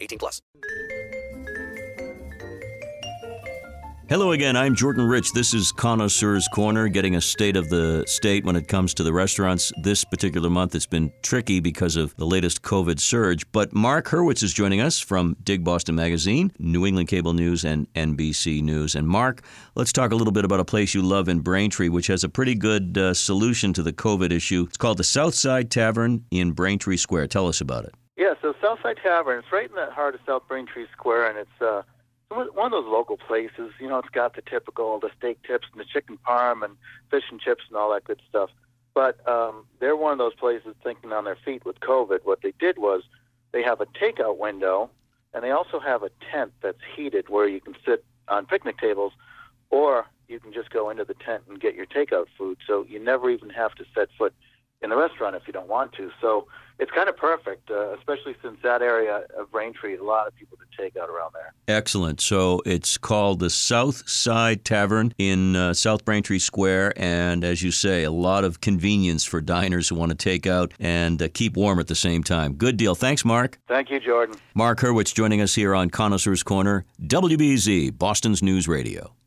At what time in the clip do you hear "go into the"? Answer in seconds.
50.70-51.14